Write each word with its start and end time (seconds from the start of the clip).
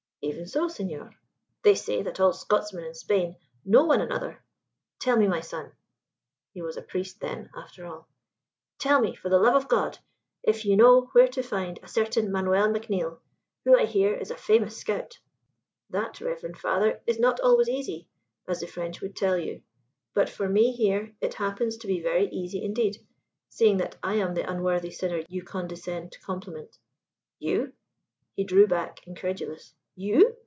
"Even 0.23 0.45
so, 0.45 0.67
senor." 0.67 1.15
"They 1.63 1.73
say 1.73 2.03
that 2.03 2.19
all 2.19 2.31
Scotsmen 2.31 2.85
in 2.85 2.93
Spain 2.93 3.37
know 3.65 3.85
one 3.85 4.01
another. 4.01 4.43
Tell 4.99 5.17
me, 5.17 5.27
my 5.27 5.41
son" 5.41 5.71
he 6.53 6.61
was 6.61 6.77
a 6.77 6.83
priest, 6.83 7.19
then, 7.19 7.49
after 7.55 7.87
all 7.87 8.07
"tell 8.77 9.01
me, 9.01 9.15
for 9.15 9.29
the 9.29 9.39
love 9.39 9.55
of 9.55 9.67
God, 9.67 9.97
if 10.43 10.63
you 10.63 10.77
know 10.77 11.07
where 11.13 11.27
to 11.29 11.41
find 11.41 11.79
a 11.81 11.87
certain 11.87 12.31
Manuel 12.31 12.67
McNeill, 12.69 13.19
who, 13.65 13.75
I 13.75 13.85
hear, 13.87 14.13
is 14.13 14.29
a 14.29 14.37
famous 14.37 14.77
scout." 14.77 15.17
"That, 15.89 16.21
reverend 16.21 16.59
father, 16.59 17.01
is 17.07 17.19
not 17.19 17.39
always 17.39 17.67
easy, 17.67 18.07
as 18.47 18.59
the 18.59 18.67
French 18.67 19.01
would 19.01 19.15
tell 19.15 19.39
you; 19.39 19.63
but 20.13 20.29
for 20.29 20.47
me, 20.47 20.71
here, 20.71 21.15
it 21.19 21.33
happens 21.33 21.77
to 21.77 21.87
be 21.87 21.99
very 21.99 22.27
easy 22.29 22.63
indeed, 22.63 22.95
seeing 23.49 23.77
that 23.77 23.97
I 24.03 24.15
am 24.15 24.35
the 24.35 24.47
unworthy 24.47 24.91
sinner 24.91 25.23
you 25.29 25.41
condescend 25.41 26.11
to 26.11 26.19
compliment." 26.21 26.77
"You?" 27.39 27.73
He 28.35 28.43
drew 28.43 28.67
back, 28.67 29.05
incredulous. 29.07 29.73
"You?" 29.93 30.37